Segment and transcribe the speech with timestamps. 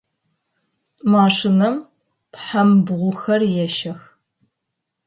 [1.11, 1.75] Машинэм
[2.31, 3.99] пхъэмбгъухэр ещэх.